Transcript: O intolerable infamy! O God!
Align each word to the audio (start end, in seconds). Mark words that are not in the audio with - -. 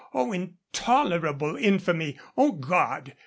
O 0.15 0.31
intolerable 0.31 1.55
infamy! 1.55 2.17
O 2.35 2.53
God! 2.53 3.13